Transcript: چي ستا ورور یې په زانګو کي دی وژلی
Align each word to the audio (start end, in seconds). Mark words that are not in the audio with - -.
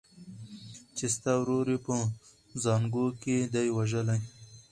چي 0.95 1.05
ستا 1.15 1.31
ورور 1.39 1.65
یې 1.73 1.77
په 1.85 1.93
زانګو 2.63 3.05
کي 3.21 3.35
دی 3.53 3.67
وژلی 3.77 4.19